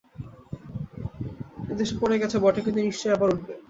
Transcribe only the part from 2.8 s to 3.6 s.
নিশ্চয় আবার উঠবে।